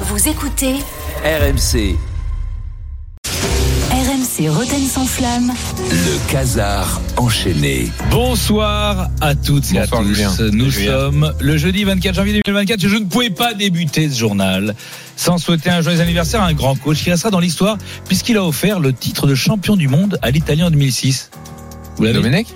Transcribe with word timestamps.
Vous 0.00 0.28
écoutez 0.28 0.74
RMC, 1.24 1.96
RMC 3.90 4.48
Roten 4.50 4.84
sans 4.86 5.06
flamme. 5.06 5.52
le 5.90 6.30
casar 6.32 7.00
enchaîné. 7.16 7.90
Bonsoir 8.10 9.08
à 9.22 9.34
toutes 9.34 9.72
et 9.72 9.78
à 9.78 9.86
tous. 9.86 10.04
Julien. 10.04 10.32
Nous 10.52 10.70
Julien. 10.70 10.92
sommes 10.92 11.32
le 11.40 11.56
jeudi 11.56 11.84
24 11.84 12.14
janvier 12.14 12.42
2024. 12.44 12.80
Je 12.80 12.96
ne 12.96 13.04
pouvais 13.06 13.30
pas 13.30 13.54
débuter 13.54 14.10
ce 14.10 14.18
journal 14.18 14.74
sans 15.16 15.38
souhaiter 15.38 15.70
un 15.70 15.80
joyeux 15.80 16.00
anniversaire 16.00 16.42
à 16.42 16.46
un 16.46 16.52
grand 16.52 16.74
coach 16.76 17.02
qui 17.02 17.10
restera 17.10 17.30
dans 17.30 17.40
l'histoire 17.40 17.78
puisqu'il 18.06 18.36
a 18.36 18.44
offert 18.44 18.80
le 18.80 18.92
titre 18.92 19.26
de 19.26 19.34
champion 19.34 19.76
du 19.76 19.88
monde 19.88 20.18
à 20.20 20.30
l'Italie 20.30 20.62
en 20.62 20.70
2006. 20.70 21.30
Vous 21.96 22.02
l'avez 22.04 22.14
Domenech 22.16 22.48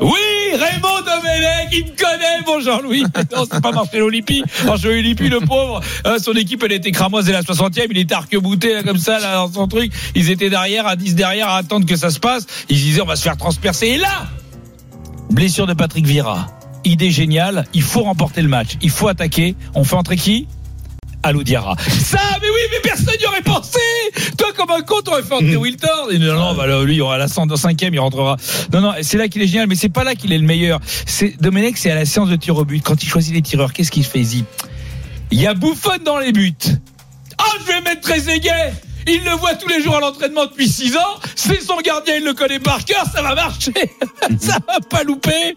Oui, 0.00 0.10
Raymond 0.56 1.02
Domenech, 1.04 1.68
il 1.72 1.84
me 1.84 1.90
connaît, 1.90 2.42
bon 2.44 2.60
Jean-Louis. 2.60 3.04
Non, 3.36 3.44
c'est 3.50 3.60
pas 3.60 3.72
Marcelo 3.72 4.08
Lippi. 4.08 4.42
Marcelo 4.64 4.94
Lippi, 4.94 5.28
le 5.28 5.40
pauvre, 5.40 5.80
euh, 6.06 6.18
son 6.18 6.32
équipe, 6.32 6.62
elle 6.64 6.72
était 6.72 6.90
cramoise 6.90 7.26
dès 7.26 7.32
la 7.32 7.42
60e, 7.42 7.86
il 7.90 7.98
était 7.98 8.14
arc-bouté, 8.14 8.74
là, 8.74 8.82
comme 8.82 8.98
ça, 8.98 9.18
là, 9.18 9.34
dans 9.36 9.52
son 9.52 9.68
truc. 9.68 9.92
Ils 10.14 10.30
étaient 10.30 10.50
derrière, 10.50 10.86
à 10.86 10.96
10 10.96 11.14
derrière, 11.14 11.48
à 11.48 11.58
attendre 11.58 11.86
que 11.86 11.96
ça 11.96 12.10
se 12.10 12.18
passe. 12.18 12.46
Ils 12.68 12.76
disaient, 12.76 13.02
on 13.02 13.06
va 13.06 13.16
se 13.16 13.22
faire 13.22 13.36
transpercer. 13.36 13.88
Et 13.88 13.98
là, 13.98 14.26
blessure 15.30 15.66
de 15.66 15.74
Patrick 15.74 16.06
Vieira. 16.06 16.46
Idée 16.84 17.10
géniale, 17.10 17.66
il 17.74 17.82
faut 17.82 18.02
remporter 18.02 18.42
le 18.42 18.48
match. 18.48 18.76
Il 18.80 18.90
faut 18.90 19.08
attaquer. 19.08 19.56
On 19.74 19.84
fait 19.84 19.96
entrer 19.96 20.16
qui? 20.16 20.46
Alou 21.26 21.42
Diarra. 21.42 21.76
Ça, 21.78 22.20
mais 22.40 22.48
oui, 22.48 22.60
mais 22.70 22.80
personne 22.80 23.14
n'y 23.18 23.26
aurait 23.26 23.42
pensé. 23.42 23.80
Toi, 24.38 24.48
comme 24.56 24.70
un 24.70 24.82
con, 24.82 25.00
t'aurais 25.04 25.22
fait 25.22 25.34
entrer 25.34 25.56
Wilton. 25.56 26.10
Et 26.10 26.18
non, 26.18 26.34
non, 26.34 26.54
bah, 26.54 26.66
lui, 26.84 27.02
à 27.02 27.18
la 27.18 27.26
105e, 27.26 27.90
il 27.92 27.98
rentrera. 27.98 28.36
Non, 28.72 28.80
non, 28.80 28.92
c'est 29.02 29.18
là 29.18 29.28
qu'il 29.28 29.42
est 29.42 29.46
génial, 29.46 29.66
mais 29.66 29.74
c'est 29.74 29.88
pas 29.88 30.04
là 30.04 30.14
qu'il 30.14 30.32
est 30.32 30.38
le 30.38 30.46
meilleur. 30.46 30.80
C'est 31.04 31.40
Domenech, 31.40 31.78
c'est 31.78 31.90
à 31.90 31.96
la 31.96 32.04
séance 32.04 32.28
de 32.28 32.36
tir 32.36 32.56
au 32.56 32.64
but. 32.64 32.82
Quand 32.82 33.02
il 33.02 33.08
choisit 33.08 33.34
les 33.34 33.42
tireurs, 33.42 33.72
qu'est-ce 33.72 33.90
qu'il 33.90 34.04
fait 34.04 34.24
Il 35.30 35.40
y 35.40 35.46
a 35.46 35.54
Bouffon 35.54 35.98
dans 36.04 36.18
les 36.18 36.32
buts. 36.32 36.54
Oh, 37.40 37.56
je 37.60 37.72
vais 37.72 37.80
mettre 37.80 38.02
Trezeguet. 38.02 38.72
Il 39.08 39.22
le 39.22 39.30
voit 39.32 39.54
tous 39.54 39.68
les 39.68 39.80
jours 39.80 39.96
à 39.96 40.00
l'entraînement 40.00 40.46
depuis 40.46 40.68
6 40.68 40.96
ans. 40.96 41.20
C'est 41.36 41.60
son 41.60 41.76
gardien, 41.80 42.16
il 42.16 42.24
le 42.24 42.34
connaît 42.34 42.58
par 42.58 42.84
cœur. 42.84 43.04
Ça 43.12 43.22
va 43.22 43.36
marcher. 43.36 43.72
ça 44.40 44.58
va 44.66 44.80
pas 44.80 45.04
louper. 45.04 45.56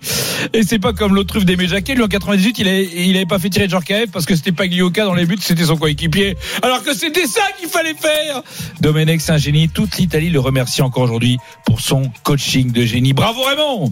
Et 0.53 0.61
c'est 0.61 0.77
pas 0.77 0.93
comme 0.93 1.15
l'autre 1.15 1.29
truffe 1.29 1.45
d'Aimé 1.45 1.67
Jacquet. 1.67 1.95
Lui, 1.95 2.03
en 2.03 2.07
98, 2.07 2.59
il 2.59 2.67
avait, 2.67 2.85
il 2.85 3.27
pas 3.27 3.39
fait 3.39 3.49
tirer 3.49 3.67
Djorkaeff 3.67 4.11
parce 4.11 4.25
que 4.25 4.35
c'était 4.35 4.51
pas 4.51 4.67
Glioka 4.67 5.03
dans 5.03 5.15
les 5.15 5.25
buts, 5.25 5.37
c'était 5.41 5.65
son 5.65 5.77
coéquipier. 5.77 6.37
Alors 6.61 6.83
que 6.83 6.93
c'était 6.93 7.25
ça 7.25 7.41
qu'il 7.59 7.69
fallait 7.69 7.95
faire. 7.95 8.43
Domenech, 8.81 9.21
c'est 9.21 9.31
un 9.31 9.37
génie. 9.37 9.67
Toute 9.67 9.97
l'Italie 9.97 10.29
le 10.29 10.39
remercie 10.39 10.83
encore 10.83 11.03
aujourd'hui 11.03 11.37
pour 11.65 11.81
son 11.81 12.03
coaching 12.23 12.71
de 12.71 12.85
génie. 12.85 13.13
Bravo 13.13 13.41
Raymond. 13.43 13.91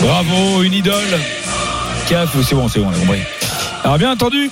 Bravo, 0.00 0.62
une 0.62 0.74
idole. 0.74 1.20
C'est 2.06 2.54
bon, 2.54 2.68
c'est 2.68 2.80
bon, 2.80 2.90
on. 2.90 3.84
Alors 3.84 3.98
bien 3.98 4.12
entendu, 4.12 4.50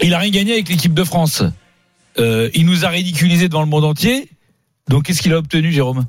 il 0.00 0.14
a 0.14 0.18
rien 0.18 0.30
gagné 0.30 0.52
avec 0.54 0.68
l'équipe 0.68 0.94
de 0.94 1.04
France. 1.04 1.42
Euh, 2.18 2.50
il 2.54 2.66
nous 2.66 2.84
a 2.84 2.88
ridiculisé 2.88 3.48
devant 3.48 3.62
le 3.62 3.68
monde 3.68 3.84
entier. 3.84 4.28
Donc 4.88 5.04
qu'est-ce 5.04 5.22
qu'il 5.22 5.32
a 5.32 5.38
obtenu, 5.38 5.72
Jérôme 5.72 6.04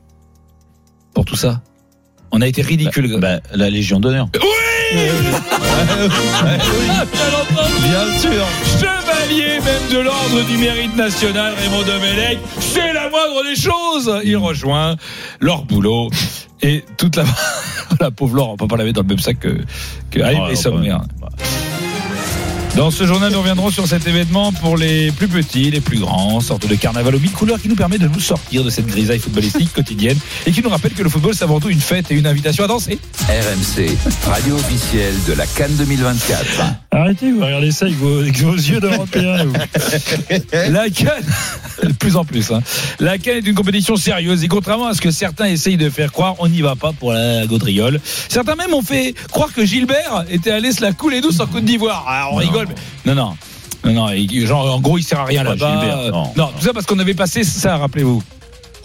Pour 1.14 1.26
tout 1.26 1.36
ça 1.36 1.62
On 2.32 2.42
a 2.42 2.48
été 2.48 2.62
ridicule. 2.62 3.20
Bah, 3.20 3.40
la 3.54 3.70
Légion 3.70 4.00
d'honneur. 4.00 4.30
Oui 4.36 4.40
Bien 7.84 8.20
sûr 8.20 8.46
Chevalier 8.80 9.60
même 9.60 9.92
de 9.92 10.00
l'ordre 10.00 10.46
du 10.46 10.58
mérite 10.58 10.96
national, 10.96 11.54
Raymond 11.56 11.84
Domenech, 11.84 12.38
c'est 12.60 12.94
la 12.94 13.10
moindre 13.10 13.44
des 13.44 13.56
choses 13.60 14.10
Il 14.24 14.38
rejoint 14.38 14.96
Laure 15.42 15.66
Boulot 15.66 16.10
et 16.62 16.86
toute 16.96 17.18
la... 17.18 17.26
la 18.00 18.12
pauvre 18.12 18.36
Laure, 18.38 18.52
on 18.52 18.58
peut 18.58 18.68
pas 18.68 18.78
la 18.78 18.86
mettre 18.86 18.96
dans 18.96 19.02
le 19.02 19.10
même 19.10 19.20
sac 19.20 19.40
que... 19.40 19.58
que... 20.10 20.20
Oh, 20.22 20.26
les 20.26 20.36
bah, 20.36 20.56
sommaires. 20.56 21.02
Dans 22.78 22.92
ce 22.92 23.08
journal, 23.08 23.34
nous 23.34 23.40
reviendrons 23.40 23.72
sur 23.72 23.88
cet 23.88 24.08
événement 24.08 24.52
pour 24.52 24.78
les 24.78 25.12
plus 25.12 25.28
petits, 25.28 25.72
les 25.72 25.82
plus 25.82 25.98
grands, 25.98 26.40
sorte 26.42 26.68
de 26.68 26.76
carnaval 26.76 27.16
aux 27.16 27.20
mille 27.20 27.32
couleurs 27.32 27.60
qui 27.60 27.70
nous 27.70 27.76
permet 27.76 27.98
de 27.98 28.08
nous 28.08 28.20
sortir 28.20 28.64
de 28.64 28.70
cette 28.70 28.86
grisaille 28.86 29.18
footballistique 29.18 29.74
quotidienne 29.74 30.18
et 30.46 30.52
qui 30.52 30.62
nous 30.62 30.70
rappelle 30.70 30.94
que 30.94 31.02
le 31.02 31.10
football, 31.10 31.34
c'est 31.34 31.44
avant 31.44 31.60
tout 31.60 31.70
une 31.70 31.82
fête 31.82 32.12
et 32.12 32.14
une 32.14 32.28
invitation 32.28 32.64
à 32.64 32.68
danser. 32.68 33.00
RMC, 33.28 33.98
radio 34.28 34.54
officielle 34.54 35.16
de 35.28 35.34
la 35.34 35.48
Cannes 35.48 35.76
2024. 35.76 36.87
Arrêtez, 36.98 37.32
vous 37.32 37.46
regardez 37.46 37.72
ça 37.72 37.86
avec 37.86 37.98
vos, 37.98 38.22
avec 38.22 38.40
vos 38.40 38.56
yeux 38.56 38.80
d'Européen. 38.80 39.46
vous. 39.46 39.54
La 40.72 40.90
Cannes, 40.90 41.24
de 41.84 41.94
plus 41.94 42.16
en 42.16 42.26
plus, 42.26 42.52
hein. 42.52 42.64
la 43.00 43.20
Cannes 43.20 43.38
est 43.38 43.48
une 43.48 43.54
compétition 43.54 43.98
sérieuse 43.98 44.44
et 44.44 44.48
contrairement 44.48 44.88
à 44.88 44.96
ce 44.96 45.02
que 45.02 45.12
certains 45.12 45.46
essayent 45.46 45.78
de 45.78 45.92
faire 45.92 46.12
croire, 46.12 46.34
on 46.40 46.48
n'y 46.48 46.62
va 46.62 46.76
pas 46.76 46.94
pour 46.94 47.14
la 47.14 47.46
gaudriole. 47.46 48.02
Certains 48.30 48.56
même 48.56 48.74
ont 48.74 48.82
fait 48.82 49.14
croire 49.32 49.54
que 49.54 49.64
Gilbert 49.64 50.26
était 50.32 50.50
allé 50.50 50.72
se 50.72 50.82
la 50.82 50.92
couler 50.92 51.22
douce 51.22 51.40
en 51.40 51.46
Côte 51.46 51.66
d'Ivoire. 51.66 52.04
Ah, 52.08 52.30
on 52.32 52.38
rigole, 52.38 52.68
mais 53.06 53.14
non, 53.14 53.16
non. 53.16 53.38
Non, 53.86 54.08
non, 54.10 54.46
genre, 54.48 54.76
en 54.76 54.82
gros, 54.82 54.98
il 54.98 55.04
sert 55.04 55.20
à 55.20 55.26
rien 55.26 55.44
là-bas. 55.44 55.80
Gilbert, 55.80 56.12
non. 56.12 56.32
non, 56.36 56.52
tout 56.58 56.66
ça 56.66 56.74
parce 56.74 56.88
qu'on 56.88 56.98
avait 56.98 57.14
passé 57.14 57.44
ça, 57.44 57.78
rappelez-vous. 57.78 58.24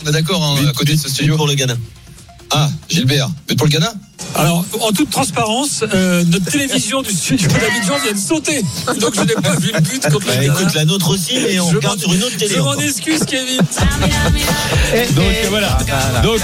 On 0.05 0.09
est 0.09 0.13
d'accord 0.13 0.43
hein, 0.43 0.67
à 0.69 0.73
côté 0.73 0.93
de 0.93 0.99
ce 0.99 1.09
studio 1.09 1.37
pour 1.37 1.47
le 1.47 1.55
Ghana. 1.55 1.77
Ah, 2.55 2.69
Gilbert, 2.89 3.29
mais 3.49 3.57
pour 3.57 3.67
le 3.67 3.73
Ghana? 3.73 3.93
Alors, 4.35 4.65
en 4.81 4.93
toute 4.93 5.11
transparence, 5.11 5.85
euh, 5.95 6.23
notre 6.27 6.47
télévision 6.51 7.03
du 7.03 7.11
studio 7.11 7.49
d'Abidjan 7.49 7.95
vient 8.03 8.13
de 8.13 8.19
sauter. 8.19 8.63
Donc, 9.01 9.15
je 9.15 9.21
n'ai 9.23 9.35
pas 9.35 9.55
vu 9.57 9.71
le 9.75 9.81
but 9.81 10.03
contre 10.11 10.27
le 10.27 10.47
Ghana. 10.47 10.71
la 10.75 10.85
nôtre 10.85 11.11
aussi, 11.11 11.35
mais 11.35 11.53
Je 11.55 11.61
m'en- 11.61 11.71
Je 12.39 12.59
m'en 12.61 12.75
excuse, 12.77 13.25
Kevin. 13.25 13.59
Donc 15.15 15.25
euh, 15.25 15.47
voilà. 15.49 15.79
Donc 16.23 16.39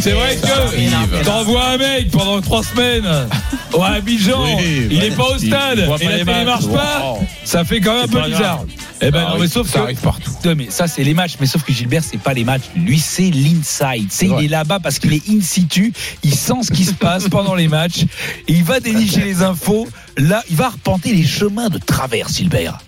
c'est 0.00 0.12
vrai 0.12 0.36
que 0.40 1.24
t'envoies 1.24 1.64
un 1.70 1.76
mec 1.78 2.10
pendant 2.10 2.40
trois 2.40 2.62
semaines 2.62 3.04
au 3.72 3.82
Abidjan, 3.82 4.44
Oui, 4.44 4.86
il 4.90 4.98
ouais, 4.98 5.06
est 5.08 5.10
pas 5.10 5.24
au 5.30 5.36
il 5.38 5.48
stade 5.48 5.78
et 5.78 5.86
la 5.86 5.98
télé 5.98 6.24
matchs. 6.24 6.44
marche 6.46 6.66
pas. 6.68 7.02
Wow. 7.04 7.26
Ça 7.44 7.64
fait 7.64 7.80
quand 7.80 7.94
même 7.94 8.04
un 8.04 8.08
peu 8.08 8.22
bizarre. 8.30 8.64
Eh 9.02 9.10
ben 9.10 9.28
non, 9.28 9.38
mais 9.38 9.48
sauf 9.48 9.68
ça 9.68 9.78
que 9.78 9.84
arrive 9.84 10.00
partout. 10.00 10.30
Non, 10.44 10.54
mais 10.56 10.70
ça 10.70 10.86
c'est 10.86 11.04
les 11.04 11.14
matchs, 11.14 11.36
mais 11.40 11.46
sauf 11.46 11.62
que 11.62 11.72
Gilbert 11.72 12.04
c'est 12.04 12.18
pas 12.18 12.34
les 12.34 12.44
matchs, 12.44 12.64
lui 12.76 12.98
c'est 12.98 13.30
l'inside. 13.30 14.08
C'est 14.10 14.26
il 14.26 14.44
est 14.44 14.48
là-bas 14.48 14.78
parce 14.80 14.98
qu'il 14.98 15.12
est 15.14 15.28
in 15.28 15.40
situ, 15.40 15.92
il 16.22 16.34
sent 16.34 16.62
ce 16.62 16.70
qui 16.70 16.84
se 16.84 16.92
passe 16.92 17.28
pendant 17.28 17.54
les 17.54 17.68
matchs, 17.68 18.02
et 18.48 18.52
il 18.52 18.64
va 18.64 18.80
dénicher 18.80 19.22
les 19.22 19.42
infos. 19.42 19.88
Là, 20.16 20.42
il 20.50 20.56
va 20.56 20.66
arpenter 20.66 21.14
les 21.14 21.24
chemins 21.24 21.68
de 21.68 21.78
travers, 21.78 22.28
Gilbert. 22.28 22.78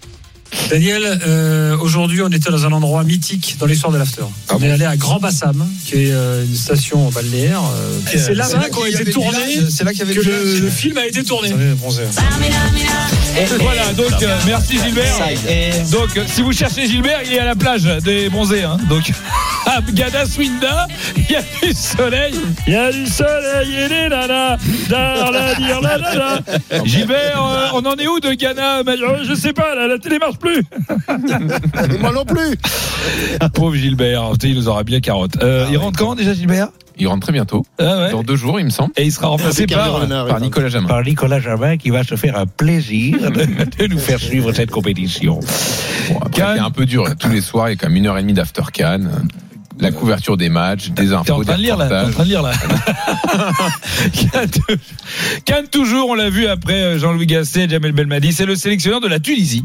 Daniel, 0.71 1.21
euh, 1.27 1.77
aujourd'hui, 1.79 2.23
on 2.23 2.29
était 2.29 2.51
dans 2.51 2.65
un 2.67 2.73
endroit 2.73 3.05
mythique 3.05 3.57
dans 3.59 3.67
l'histoire 3.67 3.93
de 3.93 3.99
l'after. 3.99 4.23
Ah 4.49 4.55
on 4.59 4.63
est 4.63 4.71
allé 4.71 4.85
à 4.85 4.97
Grand 4.97 5.19
Bassam, 5.19 5.67
qui 5.85 6.05
est 6.07 6.13
euh, 6.13 6.45
une 6.45 6.55
station 6.55 7.11
balnéaire. 7.11 7.61
euh, 7.63 7.99
et 8.13 8.19
c'est 8.19 8.35
été 9.01 9.85
là 9.85 9.91
qu'il 9.93 10.01
y 10.01 10.03
avait 10.03 10.15
que 10.15 10.61
le 10.63 10.71
film 10.71 10.99
a 10.99 11.07
été 11.07 11.25
tourné. 11.25 11.51
Voilà, 13.61 13.93
donc 13.95 14.23
euh, 14.23 14.37
merci 14.47 14.79
Gilbert. 14.79 15.15
Donc 15.91 16.11
si 16.27 16.43
vous 16.43 16.53
cherchez 16.53 16.87
Gilbert, 16.87 17.21
il 17.25 17.33
est 17.33 17.39
à 17.39 17.45
la 17.47 17.55
plage 17.55 17.84
des 18.05 18.29
bronzés. 18.29 18.63
Hein. 18.63 18.77
Donc 18.89 19.11
à 19.67 19.81
Gada 19.93 20.27
Swinda, 20.27 20.87
il 21.17 21.31
y 21.31 21.37
a 21.37 21.43
du 21.63 21.73
soleil. 21.73 22.34
Il 22.67 22.75
y 22.75 22.77
a 22.77 22.93
du 22.93 23.07
soleil 23.07 23.75
et 23.84 23.89
des 23.89 24.09
nanas. 24.09 24.59
Dar, 24.89 25.33
la, 25.33 25.55
dire, 25.55 25.81
la, 25.81 25.99
la, 25.99 26.15
la. 26.15 26.84
Gilbert, 26.84 27.43
euh, 27.43 27.69
on 27.75 27.84
en 27.87 27.97
est 27.97 28.07
où 28.07 28.21
de 28.21 28.33
Ghana 28.34 28.83
Je 29.23 29.34
sais 29.34 29.53
pas, 29.53 29.75
la, 29.75 29.87
la 29.87 29.99
télé 29.99 30.19
plus. 30.42 30.62
Moi 32.00 32.12
non 32.12 32.25
plus. 32.25 32.56
Pauvre 33.54 33.76
Gilbert, 33.76 34.32
il 34.42 34.54
nous 34.56 34.69
aura 34.69 34.84
bien 34.84 35.00
carotte. 35.00 35.42
Euh, 35.42 35.66
il 35.70 35.78
rentre 35.78 35.98
quand 35.98 36.14
déjà 36.14 36.34
Gilbert? 36.34 36.69
Il 36.98 37.08
rentre 37.08 37.22
très 37.22 37.32
bientôt, 37.32 37.64
ah 37.78 38.03
ouais. 38.03 38.10
dans 38.10 38.22
deux 38.22 38.36
jours, 38.36 38.60
il 38.60 38.66
me 38.66 38.70
semble, 38.70 38.92
Et 38.98 39.04
il 39.04 39.12
sera 39.12 39.28
remplacé 39.28 39.66
par, 39.66 40.06
par 40.06 40.41
Nicolas 40.41 40.69
Jamin. 40.69 40.86
par 40.86 41.03
Nicolas 41.03 41.41
Jamin 41.41 41.78
qui 41.78 41.88
va 41.88 42.04
se 42.04 42.16
faire 42.16 42.36
un 42.36 42.44
plaisir 42.44 43.30
de, 43.30 43.86
nous 43.91 43.98
faire 43.98 44.20
suivre 44.20 44.53
cette 44.53 44.70
compétition. 44.70 45.41
Bon, 46.10 46.19
après, 46.19 46.42
Cannes. 46.42 46.56
c'est 46.56 46.62
un 46.62 46.70
peu 46.70 46.84
dur. 46.84 47.06
Tous 47.19 47.30
les 47.30 47.41
soirs, 47.41 47.70
il 47.70 47.72
y 47.72 47.74
a 47.74 47.76
comme 47.76 47.97
une 47.97 48.06
heure 48.06 48.19
et 48.19 48.22
demie 48.22 48.34
d'after 48.34 48.62
Cannes. 48.72 49.10
La 49.78 49.91
couverture 49.91 50.37
des 50.37 50.49
matchs, 50.49 50.91
des 50.91 51.06
T'es 51.06 51.12
infos, 51.12 51.33
en 51.33 51.43
train 51.43 51.56
de 51.56 51.62
lire 51.62 51.77
là 51.77 51.88
T'es 51.88 52.09
en 52.09 52.10
train 52.10 52.25
de 52.25 52.28
lire 52.28 52.43
là 52.43 52.53
Cannes, 55.44 55.69
toujours, 55.69 56.10
on 56.10 56.15
l'a 56.15 56.31
vu 56.31 56.47
après 56.47 56.75
euh, 56.75 56.99
Jean-Louis 56.99 57.27
Gasset, 57.27 57.69
Jamel 57.69 57.93
Belmadi, 57.93 58.33
c'est 58.33 58.47
le 58.47 58.55
sélectionneur 58.55 59.00
de 59.00 59.09
la 59.09 59.19
Tunisie, 59.19 59.65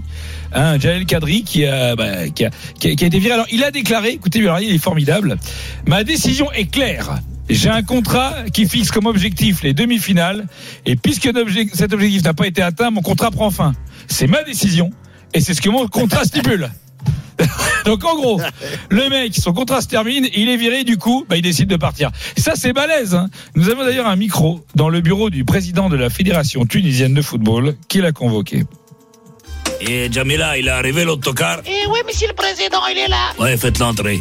hein, 0.54 0.80
Jalel 0.80 1.06
Kadri, 1.06 1.44
qui 1.44 1.66
a, 1.66 1.96
bah, 1.96 2.30
qui, 2.30 2.46
a, 2.46 2.52
qui, 2.80 2.90
a, 2.90 2.96
qui 2.96 3.04
a 3.04 3.08
été 3.08 3.20
viré. 3.20 3.34
Alors 3.34 3.48
il 3.52 3.64
a 3.64 3.72
déclaré, 3.72 4.10
écoutez 4.12 4.40
il 4.40 4.74
est 4.74 4.78
formidable, 4.78 5.38
ma 5.86 6.04
décision 6.04 6.52
est 6.52 6.72
claire. 6.72 7.20
J'ai 7.50 7.70
un 7.70 7.82
contrat 7.82 8.44
qui 8.52 8.68
fixe 8.68 8.92
comme 8.92 9.06
objectif 9.06 9.64
les 9.64 9.74
demi-finales, 9.74 10.48
et 10.86 10.96
puisque 10.96 11.30
cet 11.74 11.94
objectif 11.94 12.24
n'a 12.24 12.34
pas 12.34 12.48
été 12.48 12.62
atteint, 12.62 12.92
mon 12.92 13.02
contrat 13.02 13.32
prend 13.32 13.52
fin. 13.52 13.74
C'est 14.08 14.28
ma 14.28 14.44
décision, 14.44 14.92
et 15.34 15.42
c'est 15.42 15.54
ce 15.54 15.62
que 15.62 15.70
mon 15.70 15.88
contrat 15.88 16.26
stipule. 16.26 16.70
Donc 17.86 18.04
en 18.06 18.16
gros, 18.16 18.42
le 18.90 19.10
mec, 19.10 19.36
son 19.36 19.54
contrat 19.54 19.82
se 19.82 19.88
termine, 19.88 20.28
il 20.36 20.50
est 20.50 20.58
viré, 20.58 20.84
du 20.84 20.98
coup, 20.98 21.26
bah, 21.30 21.36
il 21.38 21.42
décide 21.42 21.70
de 21.70 21.76
partir. 21.78 22.12
Et 22.36 22.42
ça, 22.42 22.54
c'est 22.56 22.74
balèze. 22.74 23.16
hein. 23.16 23.30
Nous 23.56 23.70
avons 23.70 23.84
d'ailleurs 23.86 24.08
un 24.08 24.16
micro 24.16 24.66
dans 24.76 24.90
le 24.90 25.02
bureau 25.02 25.30
du 25.30 25.46
président 25.46 25.90
de 25.90 25.96
la 25.96 26.10
Fédération 26.10 26.66
tunisienne 26.66 27.14
de 27.14 27.22
football 27.22 27.76
qui 27.88 28.00
l'a 28.02 28.12
convoqué. 28.12 28.64
Et 29.80 30.10
Jamila, 30.12 30.58
il 30.58 30.68
est 30.68 30.72
arrivé 30.72 31.06
l'autocar 31.06 31.60
Eh 31.66 31.88
oui, 31.90 32.00
monsieur 32.08 32.28
le 32.28 32.34
président, 32.34 32.80
il 32.92 32.98
est 32.98 33.08
là. 33.08 33.32
Ouais, 33.40 33.56
faites 33.58 33.78
l'entrée. 33.80 34.20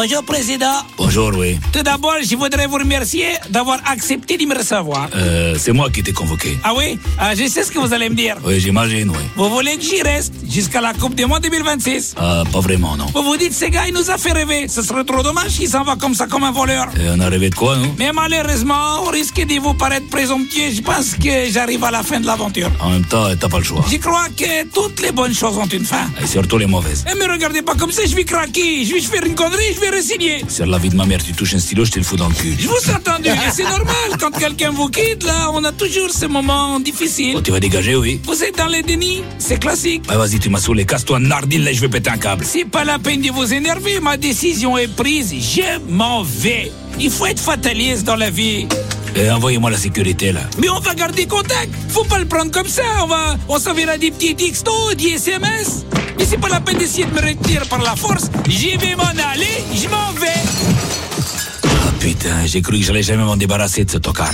Bonjour, 0.00 0.22
Président. 0.22 0.76
Bonjour, 0.96 1.32
oui. 1.36 1.58
Tout 1.72 1.82
d'abord, 1.82 2.14
je 2.22 2.36
voudrais 2.36 2.68
vous 2.68 2.76
remercier 2.76 3.30
d'avoir 3.50 3.80
accepté 3.84 4.36
de 4.36 4.44
me 4.46 4.54
recevoir. 4.54 5.08
Euh, 5.16 5.56
c'est 5.58 5.72
moi 5.72 5.90
qui 5.90 6.04
t'ai 6.04 6.12
convoqué. 6.12 6.56
Ah 6.62 6.72
oui? 6.76 7.00
Ah, 7.18 7.34
Je 7.34 7.48
sais 7.48 7.64
ce 7.64 7.72
que 7.72 7.80
vous 7.80 7.92
allez 7.92 8.08
me 8.08 8.14
dire. 8.14 8.36
Oui, 8.44 8.60
j'imagine, 8.60 9.10
oui. 9.10 9.18
Vous 9.34 9.50
voulez 9.50 9.74
que 9.76 9.82
j'y 9.82 10.00
reste 10.00 10.34
jusqu'à 10.48 10.80
la 10.80 10.92
Coupe 10.94 11.16
du 11.16 11.26
Monde 11.26 11.40
2026 11.42 12.14
Ah, 12.16 12.44
pas 12.52 12.60
vraiment, 12.60 12.96
non. 12.96 13.06
Vous 13.12 13.24
vous 13.24 13.36
dites, 13.36 13.52
ce 13.52 13.64
gars, 13.64 13.88
il 13.88 13.92
nous 13.94 14.08
a 14.08 14.18
fait 14.18 14.30
rêver. 14.30 14.68
Ce 14.68 14.82
serait 14.82 15.02
trop 15.02 15.20
dommage 15.24 15.48
qu'il 15.58 15.68
s'en 15.68 15.82
va 15.82 15.96
comme 15.96 16.14
ça, 16.14 16.28
comme 16.28 16.44
un 16.44 16.52
voleur. 16.52 16.86
Et 16.96 17.08
on 17.12 17.18
a 17.18 17.28
rêvé 17.28 17.50
de 17.50 17.56
quoi, 17.56 17.76
nous? 17.76 17.92
Mais 17.98 18.12
malheureusement, 18.12 19.02
au 19.02 19.08
risque 19.08 19.44
de 19.44 19.58
vous 19.60 19.74
paraître 19.74 20.08
présomptueux, 20.08 20.70
je 20.72 20.80
pense 20.80 21.14
que 21.16 21.50
j'arrive 21.50 21.82
à 21.82 21.90
la 21.90 22.04
fin 22.04 22.20
de 22.20 22.26
l'aventure. 22.26 22.70
En 22.80 22.90
même 22.90 23.04
temps, 23.06 23.24
t'as 23.34 23.48
pas 23.48 23.58
le 23.58 23.64
choix. 23.64 23.84
Je 23.90 23.96
crois 23.96 24.28
que 24.36 24.64
toutes 24.72 25.00
les 25.02 25.10
bonnes 25.10 25.34
choses 25.34 25.58
ont 25.58 25.66
une 25.66 25.84
fin. 25.84 26.06
Et 26.22 26.26
surtout 26.28 26.56
les 26.56 26.66
mauvaises. 26.66 27.04
Et 27.10 27.16
me 27.18 27.28
regardez 27.32 27.62
pas 27.62 27.74
comme 27.74 27.90
ça, 27.90 28.02
je 28.06 28.14
vais 28.14 28.22
craquer. 28.24 28.84
Je 28.84 28.94
vais 28.94 29.00
faire 29.00 29.24
une 29.26 29.34
connerie, 29.34 29.74
je 29.74 29.80
vais 29.80 29.87
resigner. 29.90 30.44
Sur 30.48 30.66
la 30.66 30.78
vie 30.78 30.88
de 30.88 30.96
ma 30.96 31.04
mère, 31.06 31.22
tu 31.22 31.32
touches 31.32 31.54
un 31.54 31.58
stylo, 31.58 31.84
je 31.84 31.90
te 31.90 31.98
le 31.98 32.04
fous 32.04 32.16
dans 32.16 32.28
le 32.28 32.34
cul. 32.34 32.54
Je 32.58 32.68
vous 32.68 32.90
ai 32.90 32.94
entendu, 32.94 33.28
et 33.28 33.50
c'est 33.52 33.62
normal. 33.64 34.16
Quand 34.18 34.30
quelqu'un 34.30 34.70
vous 34.70 34.88
quitte, 34.88 35.24
là, 35.24 35.50
on 35.52 35.64
a 35.64 35.72
toujours 35.72 36.10
ces 36.10 36.28
moments 36.28 36.80
difficiles. 36.80 37.34
Oh, 37.36 37.40
tu 37.40 37.50
vas 37.50 37.60
dégager, 37.60 37.96
oui. 37.96 38.20
Vous 38.24 38.42
êtes 38.42 38.56
dans 38.56 38.66
les 38.66 38.82
dénis, 38.82 39.22
c'est 39.38 39.58
classique. 39.58 40.04
Ouais, 40.08 40.16
vas-y, 40.16 40.38
tu 40.38 40.48
m'as 40.48 40.60
saoulé. 40.60 40.84
Casse-toi, 40.84 41.18
nardine, 41.20 41.64
là, 41.64 41.72
je 41.72 41.80
vais 41.80 41.88
péter 41.88 42.10
un 42.10 42.18
câble. 42.18 42.44
C'est 42.46 42.64
pas 42.64 42.84
la 42.84 42.98
peine 42.98 43.22
de 43.22 43.30
vous 43.30 43.52
énerver, 43.52 44.00
ma 44.00 44.16
décision 44.16 44.76
est 44.76 44.88
prise, 44.88 45.32
je 45.32 45.90
m'en 45.90 46.22
vais. 46.22 46.70
Il 47.00 47.10
faut 47.10 47.26
être 47.26 47.40
fataliste 47.40 48.04
dans 48.04 48.16
la 48.16 48.30
vie. 48.30 48.66
Et 49.16 49.30
envoyez-moi 49.30 49.70
la 49.70 49.78
sécurité, 49.78 50.32
là. 50.32 50.40
Mais 50.58 50.68
on 50.68 50.80
va 50.80 50.94
garder 50.94 51.26
contact. 51.26 51.72
Faut 51.88 52.04
pas 52.04 52.18
le 52.18 52.26
prendre 52.26 52.50
comme 52.50 52.68
ça. 52.68 52.82
On 53.02 53.06
va, 53.06 53.36
on 53.48 53.58
s'enverra 53.58 53.96
des 53.96 54.10
petits 54.10 54.34
textos, 54.34 54.94
des 54.96 55.14
SMS. 55.14 55.84
Mais 56.18 56.24
c'est 56.24 56.38
pas 56.38 56.48
la 56.48 56.60
peine 56.60 56.78
d'essayer 56.78 57.04
de 57.04 57.12
me 57.12 57.20
retenir 57.20 57.66
par 57.68 57.80
la 57.82 57.96
force. 57.96 58.30
J'y 58.48 58.76
vais 58.76 58.96
m'en 58.96 59.04
aller, 59.32 59.64
j'ai 62.48 62.62
cru 62.62 62.78
que 62.78 62.84
j'allais 62.84 63.02
jamais 63.02 63.24
m'en 63.24 63.36
débarrasser 63.36 63.84
de 63.84 63.90
ce 63.90 63.98
tocard. 63.98 64.32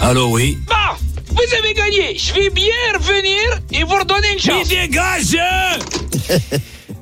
Allô, 0.00 0.26
oui 0.32 0.58
Bah, 0.68 0.96
vous 1.30 1.54
avez 1.58 1.72
gagné. 1.72 2.18
Je 2.18 2.34
vais 2.34 2.50
bien 2.50 2.72
revenir 2.98 3.60
et 3.72 3.84
vous 3.84 3.94
redonner 3.94 4.32
une 4.32 4.40
chance. 4.40 4.68
Mais 4.68 4.86
dégage 4.88 5.36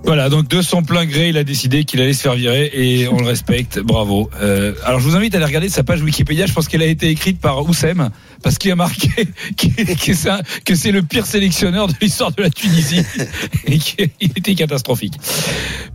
Voilà, 0.04 0.28
donc 0.28 0.48
de 0.48 0.62
son 0.62 0.82
plein 0.82 1.06
gré, 1.06 1.28
il 1.28 1.36
a 1.36 1.44
décidé 1.44 1.84
qu'il 1.84 2.00
allait 2.00 2.12
se 2.12 2.22
faire 2.22 2.34
virer 2.34 2.70
et 2.74 3.06
on 3.08 3.18
le 3.18 3.26
respecte. 3.26 3.78
Bravo. 3.78 4.30
Euh, 4.40 4.74
alors 4.84 4.98
je 4.98 5.08
vous 5.08 5.14
invite 5.14 5.34
à 5.34 5.38
aller 5.38 5.46
regarder 5.46 5.68
sa 5.68 5.84
page 5.84 6.02
Wikipédia. 6.02 6.46
Je 6.46 6.52
pense 6.52 6.66
qu'elle 6.66 6.82
a 6.82 6.86
été 6.86 7.08
écrite 7.08 7.40
par 7.40 7.68
Oussem 7.68 8.10
parce 8.42 8.58
qu'il 8.58 8.72
a 8.72 8.76
marqué 8.76 9.08
que, 9.56 10.74
c'est 10.74 10.90
le 10.90 11.02
pire 11.02 11.24
sélectionneur 11.24 11.86
de 11.86 11.94
l'histoire 12.00 12.32
de 12.32 12.42
la 12.42 12.50
Tunisie 12.50 13.02
et 13.66 13.78
qu'il 13.78 14.10
était 14.20 14.54
catastrophique. 14.56 15.14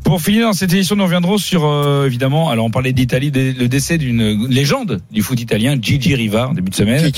Pour 0.06 0.21
finir 0.21 0.48
dans 0.48 0.54
cette 0.54 0.71
édition, 0.71 0.95
nous 0.95 1.04
reviendrons 1.04 1.38
sur 1.38 1.65
euh, 1.65 2.06
évidemment. 2.06 2.50
Alors 2.50 2.65
on 2.65 2.71
parlait 2.71 2.94
d'Italie, 2.94 3.30
le 3.31 3.68
décès 3.68 3.98
d'une 3.98 4.48
légende 4.48 5.01
du 5.12 5.21
foot 5.21 5.39
italien, 5.39 5.77
Gigi 5.81 6.15
Riva, 6.15 6.51
début 6.56 6.69
de 6.69 6.75
semaine. 6.75 7.12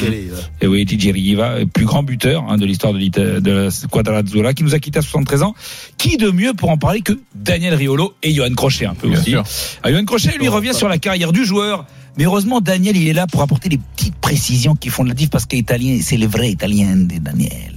Et 0.61 0.67
oui, 0.67 0.85
Gigi 0.87 1.11
Riva, 1.11 1.57
plus 1.71 1.85
grand 1.85 2.01
buteur 2.01 2.45
hein, 2.49 2.57
de 2.57 2.65
l'histoire 2.65 2.93
de, 2.93 3.39
de 3.39 3.51
la 3.51 3.69
Squadra 3.69 4.17
Azzurra, 4.17 4.55
qui 4.55 4.63
nous 4.63 4.73
a 4.73 4.79
quitté 4.79 4.97
à 4.97 5.03
73 5.03 5.43
ans. 5.43 5.53
Qui 5.97 6.17
de 6.17 6.31
mieux 6.31 6.53
pour 6.53 6.69
en 6.69 6.78
parler 6.79 7.01
que 7.01 7.19
Daniel 7.35 7.75
Riolo 7.75 8.13
et 8.23 8.33
Johan 8.33 8.53
Crochet 8.55 8.85
un 8.85 8.95
peu 8.95 9.09
Bien 9.09 9.19
aussi. 9.19 9.35
Ah, 9.83 9.91
Johan 9.91 10.05
Crochet, 10.05 10.37
lui, 10.37 10.47
revient 10.47 10.73
sur 10.73 10.89
la 10.89 10.97
carrière 10.97 11.31
du 11.31 11.45
joueur. 11.45 11.85
Mais 12.17 12.25
heureusement, 12.25 12.59
Daniel, 12.61 12.97
il 12.97 13.07
est 13.07 13.13
là 13.13 13.27
pour 13.27 13.41
apporter 13.41 13.69
les 13.69 13.79
petites 13.95 14.15
précisions 14.15 14.75
qui 14.75 14.89
font 14.89 15.03
la 15.03 15.13
diff 15.13 15.29
parce 15.29 15.45
qu'italien, 15.45 15.99
c'est 16.03 16.17
le 16.17 16.27
vrai 16.27 16.49
italien 16.51 16.95
de 16.95 17.17
Daniel. 17.19 17.75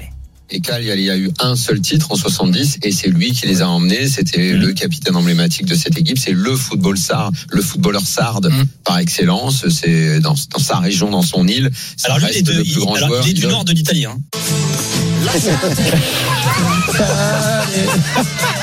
Et 0.55 0.61
Cagliari, 0.61 1.01
il 1.01 1.07
y 1.07 1.11
a 1.11 1.17
eu 1.17 1.31
un 1.41 1.57
seul 1.57 1.81
titre 1.81 2.13
en 2.13 2.15
70 2.15 2.79
et 2.83 2.93
c'est 2.93 3.09
lui 3.09 3.31
qui 3.33 3.47
les 3.47 3.63
a 3.63 3.69
emmenés. 3.69 4.07
C'était 4.07 4.53
le 4.53 4.73
capitaine 4.75 5.17
emblématique 5.17 5.65
de 5.65 5.75
cette 5.75 5.97
équipe. 5.97 6.19
C'est 6.19 6.33
le 6.33 6.55
football 6.57 6.99
sard, 6.99 7.31
le 7.51 7.63
footballeur 7.63 8.03
sarde 8.03 8.53
par 8.85 8.99
excellence. 8.99 9.67
C'est 9.71 10.21
dans, 10.21 10.35
dans 10.51 10.59
sa 10.59 10.79
région, 10.79 11.09
dans 11.11 11.23
son 11.23 11.49
île. 11.49 11.71
Ça 11.97 12.09
Alors 12.09 12.19
lui, 12.19 12.27
reste 12.27 12.41
il 12.41 12.51
est, 12.51 12.53
de- 12.53 12.59
le 12.59 12.63
plus 12.65 12.71
il- 12.73 12.79
grand 12.81 12.95
alors, 12.97 13.09
joueur. 13.09 13.25
il 13.27 13.31
est 13.31 13.35
du 13.41 13.47
nord 13.47 13.65
de 13.65 13.73
l'Italie. 13.73 14.05
Hein. 14.05 14.19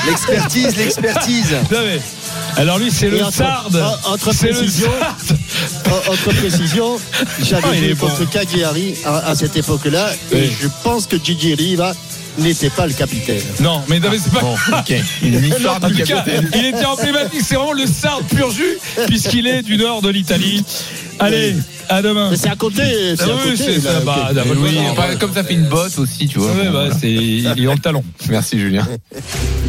L'expertise, 0.06 0.76
l'expertise. 0.76 1.52
Non, 1.70 1.78
mais, 1.84 2.00
alors 2.56 2.78
lui, 2.78 2.90
c'est 2.90 3.08
le 3.10 3.22
entre- 3.24 3.32
Sarde. 3.32 3.76
en- 3.76 4.12
entre 4.12 4.32
précision. 4.34 4.90
En- 5.86 6.12
Entre 6.12 6.32
précision, 6.34 6.96
Ah, 7.20 7.24
j'avais 7.42 7.94
bon. 7.94 8.06
contre 8.06 8.28
Cagliari 8.30 8.94
à, 9.04 9.18
à 9.30 9.34
cette 9.34 9.56
époque-là 9.56 10.10
et 10.32 10.46
je 10.46 10.68
pense 10.84 11.06
que 11.06 11.16
Gigi 11.22 11.54
Riva 11.54 11.94
n'était 12.38 12.70
pas 12.70 12.86
le 12.86 12.92
capitaine. 12.92 13.42
Non, 13.60 13.82
mais, 13.88 13.98
non, 14.00 14.08
mais 14.10 14.18
c'est 14.18 14.32
pas. 14.32 14.40
Bon, 14.40 14.54
ok. 14.78 14.94
Une 15.22 15.44
histoire 15.44 15.78
En 15.82 15.88
du 15.88 15.94
tout 15.94 16.04
cas, 16.06 16.16
capitaine. 16.22 16.50
il 16.54 16.64
était 16.66 16.84
emblématique. 16.84 17.40
C'est 17.44 17.54
vraiment 17.56 17.72
le 17.72 17.86
Sarde 17.86 18.24
pur 18.28 18.50
jus, 18.50 18.78
puisqu'il 19.06 19.46
est 19.46 19.62
du 19.62 19.76
nord 19.76 20.02
de 20.02 20.08
l'Italie. 20.10 20.64
Allez, 21.18 21.54
à 21.90 22.00
demain. 22.00 22.30
Mais 22.30 22.36
c'est 22.36 22.48
à 22.48 22.56
côté, 22.56 22.82
c'est 23.16 23.24
Ah 23.24 23.32
à 23.32 23.46
oui, 23.46 23.54
c'est 23.56 23.80
ça. 23.80 24.00
Bah, 24.00 24.30
Oui, 24.56 24.78
comme 25.18 25.34
ça 25.34 25.44
fait 25.44 25.52
une 25.54 25.66
botte 25.68 25.98
aussi, 25.98 26.26
tu 26.28 26.38
vois. 26.38 26.50
Ouais, 26.52 26.64
Bon, 26.64 26.64
bah, 26.64 26.70
voilà. 26.84 26.94
c'est, 26.98 27.10
il 27.12 27.46
est 27.46 27.64
dans 27.64 27.72
le 27.74 27.78
talon. 27.78 28.02
Merci 28.30 28.58
Julien. 28.58 28.86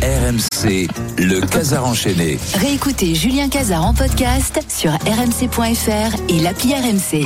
RMC, 0.02 0.88
le 1.18 1.42
Casar 1.42 1.86
enchaîné. 1.86 2.38
Réécoutez 2.60 3.16
Julien 3.16 3.50
Cazard 3.50 3.86
en 3.86 3.94
podcast 3.94 4.60
sur 4.70 4.92
rmc.fr 4.92 6.16
et 6.30 6.40
l'appli 6.40 6.74
RMC. 6.74 7.26